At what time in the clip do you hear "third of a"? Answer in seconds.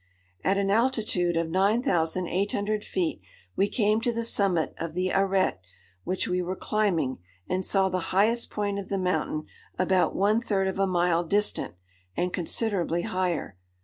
10.41-10.87